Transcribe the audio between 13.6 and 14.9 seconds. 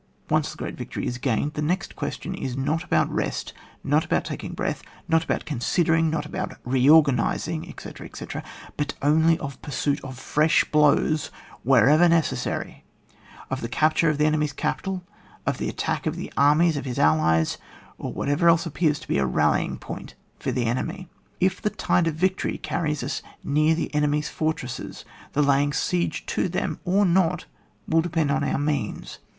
the capture of the enemy's capi